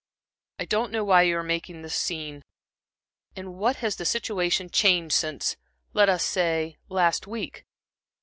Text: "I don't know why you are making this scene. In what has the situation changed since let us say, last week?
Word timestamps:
"I 0.57 0.65
don't 0.65 0.91
know 0.91 1.03
why 1.03 1.21
you 1.21 1.37
are 1.37 1.43
making 1.43 1.83
this 1.83 1.93
scene. 1.93 2.43
In 3.35 3.57
what 3.59 3.75
has 3.75 3.97
the 3.97 4.03
situation 4.03 4.71
changed 4.71 5.13
since 5.13 5.57
let 5.93 6.09
us 6.09 6.25
say, 6.25 6.79
last 6.89 7.27
week? 7.27 7.67